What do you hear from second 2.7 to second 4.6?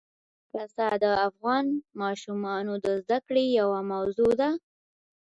د زده کړې یوه موضوع ده.